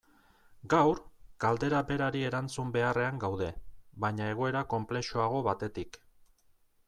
Gaur, 0.73 1.01
galdera 1.43 1.81
berari 1.89 2.23
erantzun 2.29 2.71
beharrean 2.77 3.21
gaude, 3.25 3.51
baina 4.05 4.29
egoera 4.37 4.63
konplexuago 4.75 5.43
batetik. 5.49 6.01